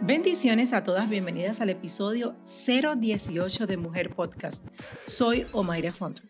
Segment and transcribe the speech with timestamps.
[0.00, 4.64] Bendiciones a todas, bienvenidas al episodio 018 de Mujer Podcast.
[5.06, 6.20] Soy Omaira Font.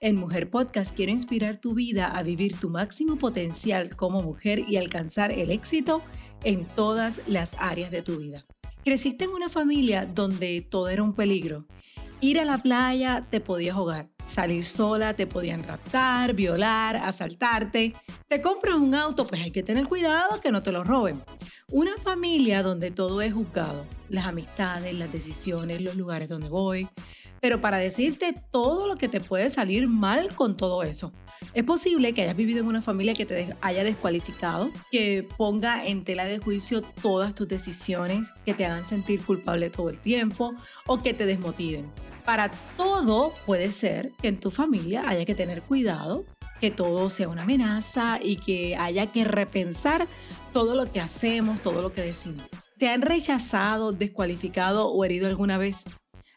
[0.00, 4.78] En Mujer Podcast quiero inspirar tu vida a vivir tu máximo potencial como mujer y
[4.78, 6.00] alcanzar el éxito
[6.42, 8.46] en todas las áreas de tu vida.
[8.82, 11.66] Creciste en una familia donde todo era un peligro.
[12.20, 17.94] Ir a la playa te podías ahogar, salir sola te podían raptar, violar, asaltarte.
[18.26, 21.22] Te compras un auto, pues hay que tener cuidado que no te lo roben.
[21.70, 26.88] Una familia donde todo es juzgado, las amistades, las decisiones, los lugares donde voy.
[27.42, 31.12] Pero para decirte todo lo que te puede salir mal con todo eso.
[31.52, 36.04] Es posible que hayas vivido en una familia que te haya descualificado, que ponga en
[36.04, 40.54] tela de juicio todas tus decisiones, que te hagan sentir culpable todo el tiempo
[40.86, 41.84] o que te desmotiven.
[42.24, 46.24] Para todo puede ser que en tu familia haya que tener cuidado,
[46.60, 50.06] que todo sea una amenaza y que haya que repensar
[50.52, 52.44] todo lo que hacemos, todo lo que decimos.
[52.78, 55.84] ¿Te han rechazado, descualificado o herido alguna vez?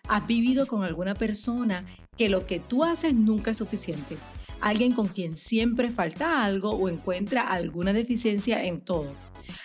[0.08, 1.86] ¿Has vivido con alguna persona
[2.18, 4.18] que lo que tú haces nunca es suficiente?
[4.60, 9.16] Alguien con quien siempre falta algo o encuentra alguna deficiencia en todo.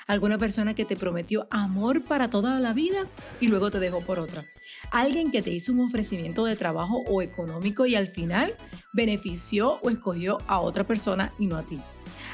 [0.06, 3.06] Alguna persona que te prometió amor para toda la vida
[3.40, 4.44] y luego te dejó por otra.
[4.90, 8.54] Alguien que te hizo un ofrecimiento de trabajo o económico y al final
[8.92, 11.78] benefició o escogió a otra persona y no a ti.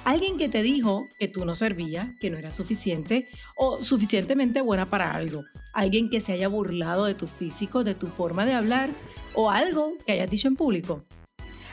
[0.05, 4.86] Alguien que te dijo que tú no servías, que no eras suficiente o suficientemente buena
[4.86, 5.44] para algo.
[5.72, 8.91] Alguien que se haya burlado de tu físico, de tu forma de hablar
[9.34, 11.05] o algo que hayas dicho en público.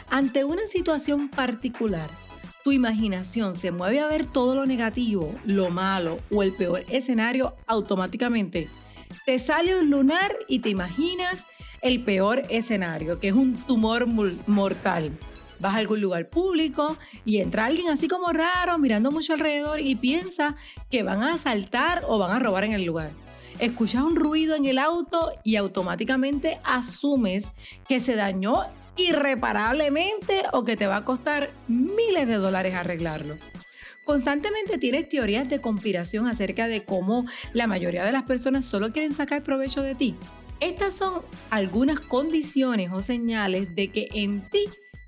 [0.09, 2.09] Ante una situación particular,
[2.63, 7.55] tu imaginación se mueve a ver todo lo negativo, lo malo o el peor escenario
[7.67, 8.69] automáticamente.
[9.29, 11.45] Te sale un lunar y te imaginas
[11.83, 15.15] el peor escenario, que es un tumor mortal
[15.59, 19.93] vas a algún lugar público y entra alguien así como raro, mirando mucho alrededor y
[19.93, 20.55] piensa
[20.89, 23.11] que van a asaltar o van a robar en el lugar.
[23.59, 27.51] Escuchas un ruido en el auto y automáticamente asumes
[27.87, 28.65] que se dañó
[28.97, 33.35] irreparablemente o que te va a costar miles de dólares arreglarlo.
[34.09, 39.13] Constantemente tienes teorías de conspiración acerca de cómo la mayoría de las personas solo quieren
[39.13, 40.15] sacar provecho de ti.
[40.59, 41.21] Estas son
[41.51, 44.65] algunas condiciones o señales de que en ti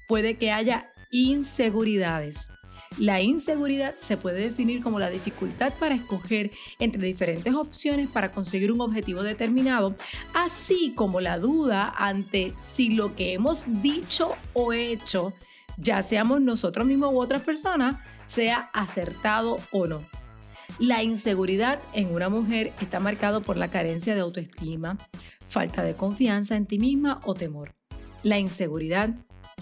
[0.08, 2.52] puede que haya inseguridades.
[3.00, 8.72] La inseguridad se puede definir como la dificultad para escoger entre diferentes opciones para conseguir
[8.72, 9.98] un objetivo determinado,
[10.36, 15.34] así como la duda ante si lo que hemos dicho o hecho,
[15.78, 20.02] ya seamos nosotros mismos u otras personas, sea acertado o no.
[20.80, 24.98] La inseguridad en una mujer está marcado por la carencia de autoestima,
[25.46, 27.76] falta de confianza en ti misma o temor.
[28.24, 29.10] La inseguridad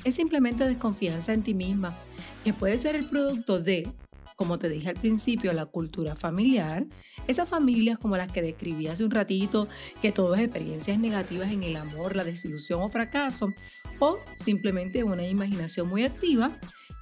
[0.03, 1.95] es simplemente desconfianza en ti misma,
[2.43, 3.89] que puede ser el producto de,
[4.35, 6.85] como te dije al principio, la cultura familiar,
[7.27, 9.67] esas familias como las que describí hace un ratito,
[10.01, 13.49] que todo experiencias negativas en el amor, la desilusión o fracaso,
[13.99, 16.51] o simplemente una imaginación muy activa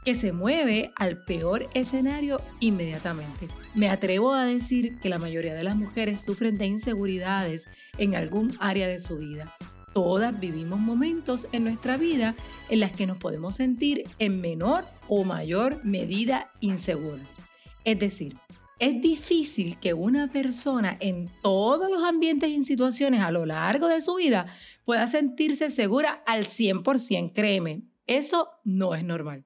[0.03, 3.47] que se mueve al peor escenario inmediatamente.
[3.75, 8.53] Me atrevo a decir que la mayoría de las mujeres sufren de inseguridades en algún
[8.59, 9.53] área de su vida
[9.97, 12.35] Todas vivimos momentos en nuestra vida
[12.69, 17.37] en las que nos podemos sentir en menor o mayor medida inseguras.
[17.83, 18.37] Es decir,
[18.79, 24.01] es difícil que una persona en todos los ambientes y situaciones a lo largo de
[24.01, 24.47] su vida
[24.85, 29.45] pueda sentirse segura al 100%, créeme, eso no es normal.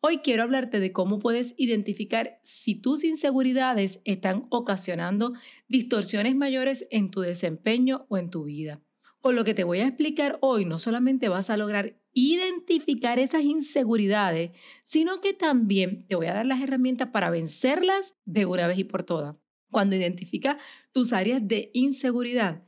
[0.00, 5.32] Hoy quiero hablarte de cómo puedes identificar si tus inseguridades están ocasionando
[5.68, 8.82] distorsiones mayores en tu desempeño o en tu vida.
[9.20, 13.42] Con lo que te voy a explicar hoy, no solamente vas a lograr identificar esas
[13.42, 14.52] inseguridades,
[14.82, 18.84] sino que también te voy a dar las herramientas para vencerlas de una vez y
[18.84, 19.36] por todas.
[19.70, 20.56] Cuando identificas
[20.92, 22.62] tus áreas de inseguridad,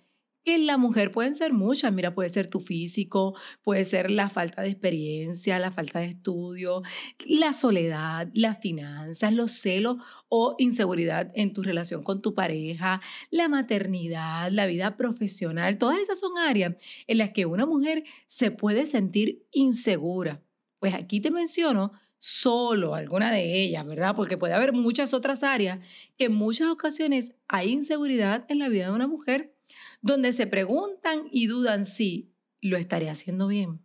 [0.46, 1.92] que la mujer pueden ser muchas.
[1.92, 6.82] Mira, puede ser tu físico, puede ser la falta de experiencia, la falta de estudio,
[7.26, 9.96] la soledad, las finanzas, los celos
[10.28, 13.00] o inseguridad en tu relación con tu pareja,
[13.30, 15.78] la maternidad, la vida profesional.
[15.78, 16.76] Todas esas son áreas
[17.08, 20.44] en las que una mujer se puede sentir insegura.
[20.78, 24.14] Pues aquí te menciono solo alguna de ellas, ¿verdad?
[24.14, 25.80] Porque puede haber muchas otras áreas
[26.16, 29.55] que en muchas ocasiones hay inseguridad en la vida de una mujer
[30.02, 33.80] donde se preguntan y dudan si lo estaré haciendo bien.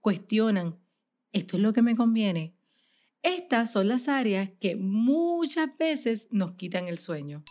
[0.00, 0.78] Cuestionan,
[1.32, 2.54] ¿esto es lo que me conviene?
[3.22, 7.44] Estas son las áreas que muchas veces nos quitan el sueño.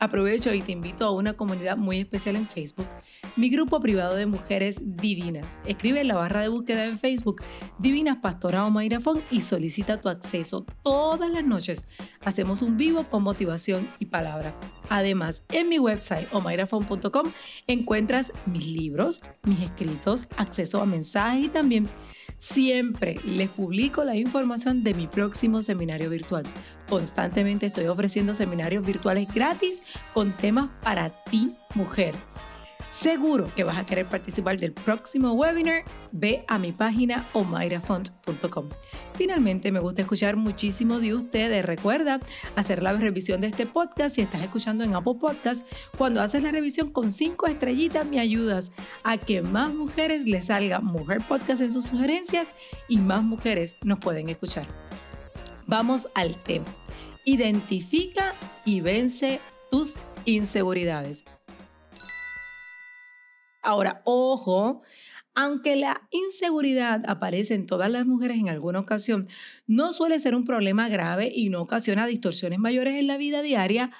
[0.00, 2.86] Aprovecho y te invito a una comunidad muy especial en Facebook,
[3.36, 5.60] mi grupo privado de mujeres divinas.
[5.66, 7.42] Escribe en la barra de búsqueda en Facebook
[7.78, 8.72] Divinas Pastora o
[9.30, 11.84] y solicita tu acceso todas las noches.
[12.24, 14.54] Hacemos un vivo con motivación y palabra.
[14.88, 17.32] Además, en mi website omairafon.com
[17.66, 21.88] encuentras mis libros, mis escritos, acceso a mensajes y también
[22.38, 26.44] Siempre les publico la información de mi próximo seminario virtual.
[26.88, 29.82] Constantemente estoy ofreciendo seminarios virtuales gratis
[30.14, 32.14] con temas para ti, mujer.
[32.90, 35.84] Seguro que vas a querer participar del próximo webinar.
[36.10, 38.68] Ve a mi página omairafont.com.
[39.14, 41.64] Finalmente, me gusta escuchar muchísimo de ustedes.
[41.64, 42.18] Recuerda
[42.56, 45.66] hacer la revisión de este podcast si estás escuchando en Apple Podcast.
[45.98, 48.72] Cuando haces la revisión con cinco estrellitas, me ayudas
[49.04, 52.48] a que más mujeres les salga Mujer Podcast en sus sugerencias
[52.88, 54.64] y más mujeres nos pueden escuchar.
[55.66, 56.66] Vamos al tema.
[57.24, 59.40] Identifica y vence
[59.70, 61.24] tus inseguridades.
[63.68, 64.80] Ahora, ojo,
[65.34, 69.28] aunque la inseguridad aparece en todas las mujeres en alguna ocasión,
[69.66, 73.90] no suele ser un problema grave y no ocasiona distorsiones mayores en la vida diaria,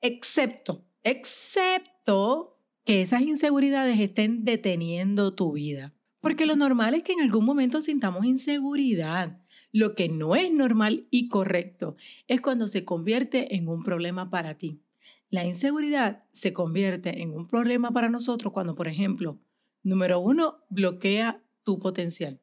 [0.00, 5.94] excepto, excepto que esas inseguridades estén deteniendo tu vida.
[6.20, 9.40] Porque lo normal es que en algún momento sintamos inseguridad.
[9.70, 11.94] Lo que no es normal y correcto
[12.26, 14.83] es cuando se convierte en un problema para ti.
[15.34, 19.40] La inseguridad se convierte en un problema para nosotros cuando, por ejemplo,
[19.82, 22.40] Número uno, bloquea tu potencial.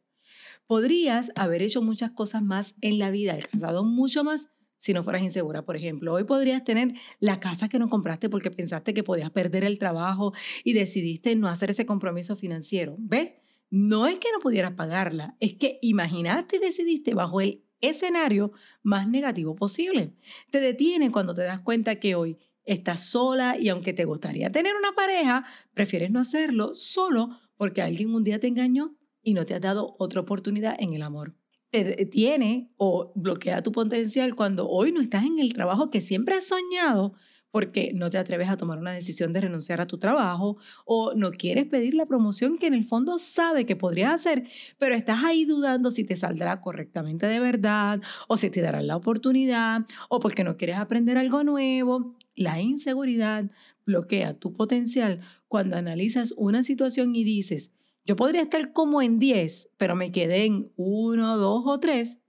[0.67, 5.23] Podrías haber hecho muchas cosas más en la vida, alcanzado mucho más si no fueras
[5.23, 5.63] insegura.
[5.63, 9.63] Por ejemplo, hoy podrías tener la casa que no compraste porque pensaste que podías perder
[9.63, 10.33] el trabajo
[10.65, 12.97] y decidiste no hacer ese compromiso financiero.
[12.99, 13.35] ¿Ves?
[13.69, 18.51] No es que no pudieras pagarla, es que imaginaste y decidiste bajo el escenario
[18.83, 20.13] más negativo posible.
[20.51, 22.37] Te detiene cuando te das cuenta que hoy
[22.71, 28.13] estás sola y aunque te gustaría tener una pareja, prefieres no hacerlo solo porque alguien
[28.13, 31.35] un día te engañó y no te ha dado otra oportunidad en el amor.
[31.69, 36.35] Te detiene o bloquea tu potencial cuando hoy no estás en el trabajo que siempre
[36.35, 37.13] has soñado
[37.51, 41.31] porque no te atreves a tomar una decisión de renunciar a tu trabajo o no
[41.31, 44.47] quieres pedir la promoción que en el fondo sabe que podrías hacer,
[44.77, 48.95] pero estás ahí dudando si te saldrá correctamente de verdad o si te darán la
[48.95, 52.15] oportunidad o porque no quieres aprender algo nuevo.
[52.41, 53.51] La inseguridad
[53.85, 57.71] bloquea tu potencial cuando analizas una situación y dices,
[58.03, 62.19] yo podría estar como en 10, pero me quedé en 1, 2 o 3.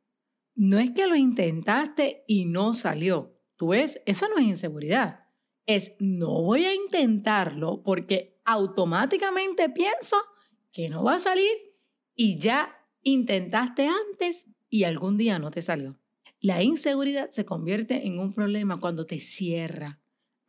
[0.54, 3.38] No es que lo intentaste y no salió.
[3.56, 5.20] Tú ves, eso no es inseguridad.
[5.64, 10.16] Es no voy a intentarlo porque automáticamente pienso
[10.72, 11.52] que no va a salir
[12.14, 12.68] y ya
[13.02, 15.96] intentaste antes y algún día no te salió.
[16.40, 20.01] La inseguridad se convierte en un problema cuando te cierra.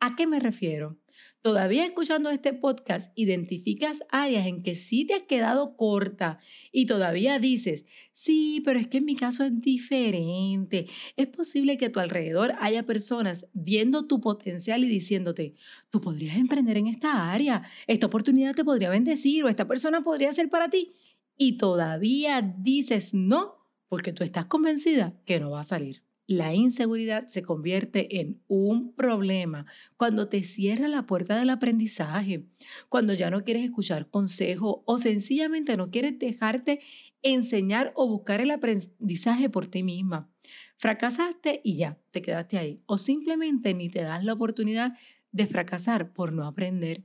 [0.05, 0.97] ¿A qué me refiero?
[1.41, 6.39] Todavía escuchando este podcast, identificas áreas en que sí te has quedado corta
[6.73, 10.87] y todavía dices, sí, pero es que en mi caso es diferente.
[11.15, 15.55] Es posible que a tu alrededor haya personas viendo tu potencial y diciéndote,
[15.89, 20.33] tú podrías emprender en esta área, esta oportunidad te podría bendecir o esta persona podría
[20.33, 20.91] ser para ti.
[21.37, 23.55] Y todavía dices no
[23.87, 26.03] porque tú estás convencida que no va a salir.
[26.25, 29.65] La inseguridad se convierte en un problema
[29.97, 32.45] cuando te cierra la puerta del aprendizaje,
[32.87, 36.79] cuando ya no quieres escuchar consejo o sencillamente no quieres dejarte
[37.23, 40.29] enseñar o buscar el aprendizaje por ti misma.
[40.77, 42.81] Fracasaste y ya, te quedaste ahí.
[42.85, 44.97] O simplemente ni te das la oportunidad
[45.31, 47.03] de fracasar por no aprender.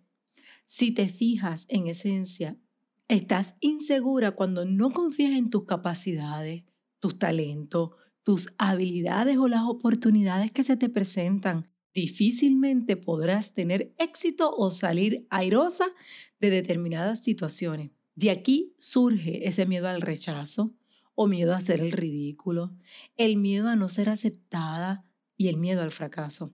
[0.64, 2.56] Si te fijas en esencia,
[3.08, 6.64] estás insegura cuando no confías en tus capacidades,
[7.00, 7.90] tus talentos,
[8.28, 11.70] tus habilidades o las oportunidades que se te presentan.
[11.94, 15.86] Difícilmente podrás tener éxito o salir airosa
[16.38, 17.92] de determinadas situaciones.
[18.16, 20.74] De aquí surge ese miedo al rechazo
[21.14, 22.76] o miedo a hacer el ridículo,
[23.16, 25.06] el miedo a no ser aceptada
[25.38, 26.52] y el miedo al fracaso.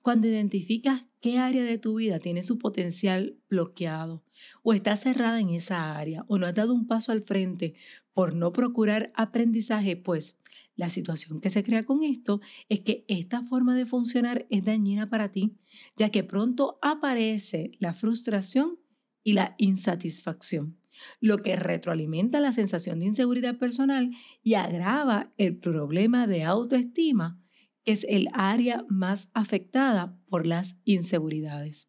[0.00, 4.24] Cuando identificas qué área de tu vida tiene su potencial bloqueado
[4.62, 7.74] o está cerrada en esa área o no has dado un paso al frente
[8.14, 10.38] por no procurar aprendizaje, pues
[10.76, 15.08] la situación que se crea con esto es que esta forma de funcionar es dañina
[15.08, 15.54] para ti,
[15.96, 18.78] ya que pronto aparece la frustración
[19.22, 20.78] y la insatisfacción,
[21.20, 24.10] lo que retroalimenta la sensación de inseguridad personal
[24.42, 27.38] y agrava el problema de autoestima
[27.84, 31.88] que es el área más afectada por las inseguridades.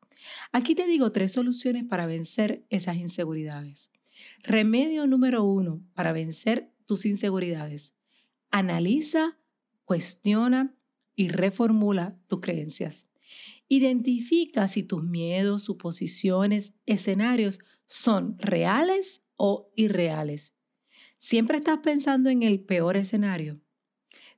[0.52, 3.92] Aquí te digo tres soluciones para vencer esas inseguridades.
[4.42, 7.94] Remedio número uno para vencer tus inseguridades.
[8.56, 9.40] Analiza,
[9.84, 10.76] cuestiona
[11.16, 13.10] y reformula tus creencias.
[13.68, 17.58] Identifica si tus miedos, suposiciones, escenarios
[17.88, 20.54] son reales o irreales.
[21.18, 23.60] Siempre estás pensando en el peor escenario.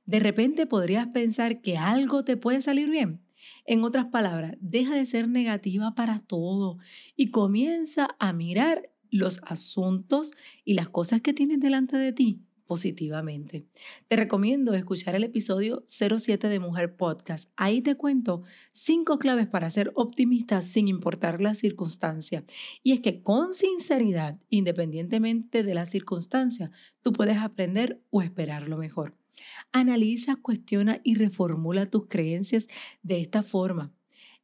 [0.06, 3.20] De repente podrías pensar que algo te puede salir bien.
[3.66, 6.78] En otras palabras, deja de ser negativa para todo
[7.16, 10.30] y comienza a mirar los asuntos
[10.64, 13.66] y las cosas que tienes delante de ti positivamente.
[14.08, 17.50] Te recomiendo escuchar el episodio 07 de Mujer Podcast.
[17.56, 18.42] Ahí te cuento
[18.72, 22.44] cinco claves para ser optimista sin importar la circunstancia.
[22.82, 26.70] Y es que con sinceridad, independientemente de la circunstancia,
[27.02, 29.16] tú puedes aprender o esperar lo mejor.
[29.72, 32.66] Analiza, cuestiona y reformula tus creencias
[33.02, 33.92] de esta forma.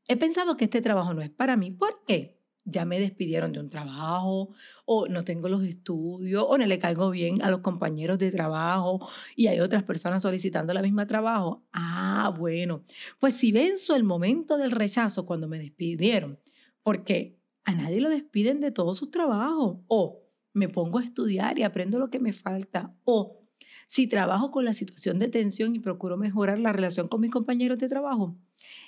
[0.08, 1.70] He pensado que este trabajo no es para mí.
[1.70, 2.41] ¿Por qué?
[2.64, 4.54] Ya me despidieron de un trabajo,
[4.84, 9.08] o no tengo los estudios, o no le caigo bien a los compañeros de trabajo
[9.36, 11.64] y hay otras personas solicitando la misma trabajo.
[11.72, 12.84] Ah, bueno,
[13.18, 16.38] pues si venzo el momento del rechazo cuando me despidieron,
[16.82, 21.62] porque a nadie lo despiden de todos sus trabajos, o me pongo a estudiar y
[21.62, 23.42] aprendo lo que me falta, o
[23.86, 27.78] si trabajo con la situación de tensión y procuro mejorar la relación con mis compañeros
[27.78, 28.36] de trabajo,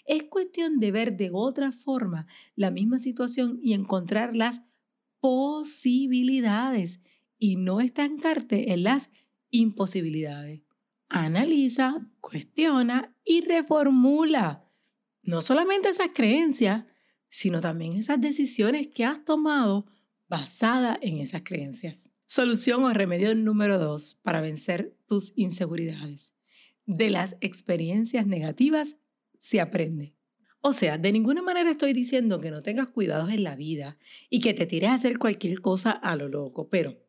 [0.07, 2.26] es cuestión de ver de otra forma
[2.57, 4.62] la misma situación y encontrar las
[5.21, 7.00] posibilidades
[7.38, 9.11] y no estancarte en las
[9.50, 10.62] imposibilidades.
[11.09, 14.64] Analiza, cuestiona y reformula
[15.23, 16.85] no solamente esas creencias,
[17.29, 19.87] sino también esas decisiones que has tomado
[20.29, 22.11] basadas en esas creencias.
[22.26, 26.35] Solución o remedio número dos para vencer tus inseguridades.
[26.87, 28.97] De las experiencias negativas
[29.38, 30.14] se aprende.
[30.61, 33.99] O sea, de ninguna manera estoy diciendo que no tengas cuidados en la vida
[34.31, 37.05] y que te tires a hacer cualquier cosa a lo loco, pero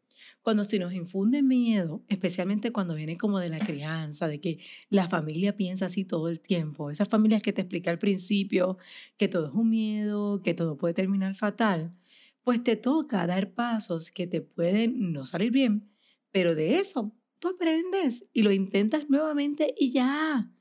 [0.46, 5.08] cuando se nos infunde miedo, especialmente cuando viene como de la crianza, de que la
[5.08, 8.78] familia piensa así todo el tiempo, esas familias que te expliqué al principio,
[9.18, 11.96] que todo es un miedo, que todo puede terminar fatal,
[12.44, 15.90] pues te toca dar pasos que te pueden no salir bien,
[16.32, 20.52] pero de eso tú aprendes y lo intentas nuevamente y ya.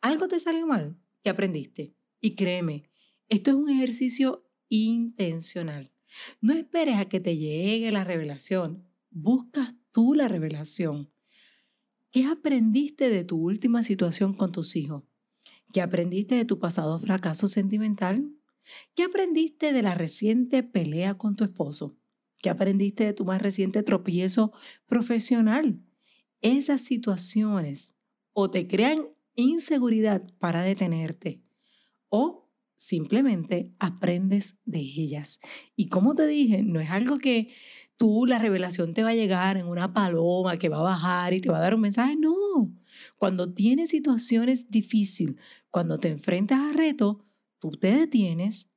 [0.00, 1.94] Algo te salió mal, que aprendiste.
[2.20, 2.90] Y créeme,
[3.28, 5.92] esto es un ejercicio intencional.
[6.40, 8.86] No esperes a que te llegue la revelación.
[9.10, 11.10] Buscas tú la revelación.
[12.10, 15.04] ¿Qué aprendiste de tu última situación con tus hijos?
[15.72, 18.30] ¿Qué aprendiste de tu pasado fracaso sentimental?
[18.94, 21.96] ¿Qué aprendiste de la reciente pelea con tu esposo?
[22.38, 24.52] ¿Qué aprendiste de tu más reciente tropiezo
[24.86, 25.80] profesional?
[26.42, 27.96] Esas situaciones
[28.32, 31.42] o te crean inseguridad para detenerte
[32.08, 35.40] o simplemente aprendes de ellas.
[35.76, 37.52] Y como te dije, no es algo que
[37.96, 41.40] tú la revelación te va a llegar en una paloma que va a bajar y
[41.40, 42.74] te va a dar un mensaje, no.
[43.16, 45.36] Cuando tienes situaciones difíciles,
[45.70, 47.18] cuando te enfrentas a retos,
[47.60, 48.68] tú te detienes,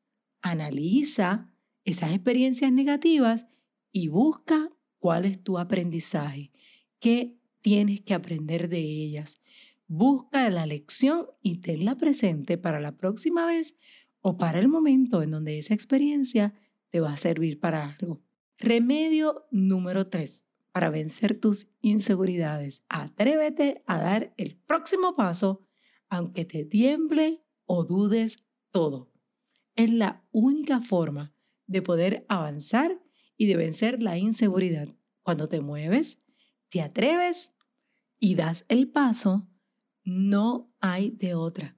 [0.42, 1.52] analiza
[1.84, 3.48] esas experiencias negativas
[3.92, 4.70] y busca
[5.00, 6.52] cuál es tu aprendizaje,
[7.00, 9.42] qué tienes que aprender de ellas.
[9.88, 13.78] Busca la lección y tenla presente para la próxima vez
[14.22, 16.54] o para el momento en donde esa experiencia
[16.90, 18.24] te va a servir para algo.
[18.58, 22.84] Remedio número 3 para vencer tus inseguridades.
[22.90, 25.66] Atrévete a dar el próximo paso
[26.10, 29.12] aunque te tiemble o dudes todo.
[29.76, 31.34] Es la única forma
[31.68, 33.02] de poder avanzar
[33.38, 34.90] y de vencer la inseguridad.
[35.22, 36.22] Cuando te mueves,
[36.70, 37.54] te atreves
[38.20, 39.48] y das el paso,
[40.06, 41.76] no hay de otra.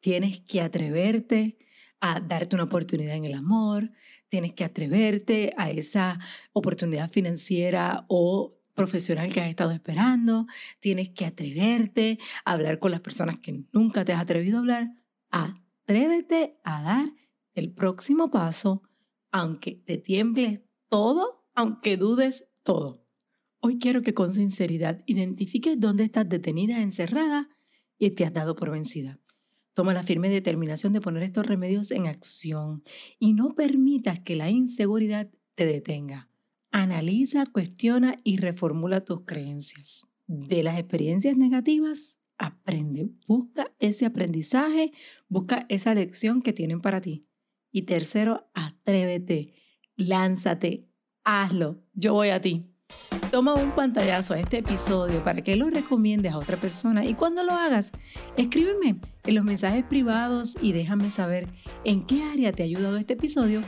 [0.00, 1.58] Tienes que atreverte
[2.00, 3.90] a darte una oportunidad en el amor,
[4.28, 6.20] tienes que atreverte a esa
[6.52, 10.46] oportunidad financiera o profesional que has estado esperando,
[10.80, 14.92] tienes que atreverte a hablar con las personas que nunca te has atrevido a hablar.
[15.30, 17.06] Atrévete a dar
[17.54, 18.82] el próximo paso,
[19.32, 23.05] aunque te tiembles todo, aunque dudes todo.
[23.68, 27.48] Hoy quiero que con sinceridad identifiques dónde estás detenida, encerrada
[27.98, 29.18] y te has dado por vencida.
[29.74, 32.84] Toma la firme determinación de poner estos remedios en acción
[33.18, 36.30] y no permitas que la inseguridad te detenga.
[36.70, 40.06] Analiza, cuestiona y reformula tus creencias.
[40.28, 43.10] De las experiencias negativas, aprende.
[43.26, 44.92] Busca ese aprendizaje,
[45.28, 47.26] busca esa lección que tienen para ti.
[47.72, 49.54] Y tercero, atrévete,
[49.96, 50.88] lánzate,
[51.24, 51.82] hazlo.
[51.94, 52.70] Yo voy a ti.
[53.36, 57.42] Toma un pantallazo a este episodio para que lo recomiendes a otra persona y cuando
[57.42, 57.92] lo hagas,
[58.38, 61.46] escríbeme en los mensajes privados y déjame saber
[61.84, 63.60] en qué área te ha ayudado este episodio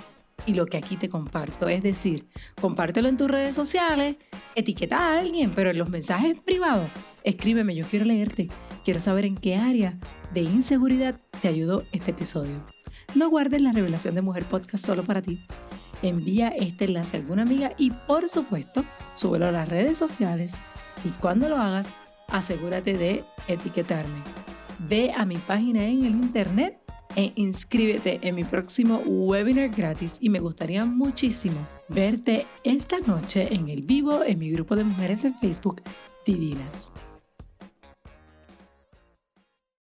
[0.46, 1.68] y lo que aquí te comparto.
[1.68, 4.16] Es decir, compártelo en tus redes sociales,
[4.54, 6.88] etiqueta a alguien, pero en los mensajes privados,
[7.22, 8.48] escríbeme, yo quiero leerte,
[8.86, 9.98] quiero saber en qué área
[10.32, 12.64] de inseguridad te ayudó este episodio.
[13.14, 15.44] No guardes la revelación de Mujer Podcast solo para ti.
[16.02, 20.58] Envía este enlace a alguna amiga y por supuesto, súbelo a las redes sociales
[21.04, 21.92] y cuando lo hagas,
[22.28, 24.22] asegúrate de etiquetarme.
[24.78, 26.78] Ve a mi página en el internet
[27.16, 33.68] e inscríbete en mi próximo webinar gratis y me gustaría muchísimo verte esta noche en
[33.70, 35.82] el vivo en mi grupo de mujeres en Facebook
[36.24, 36.92] Divinas.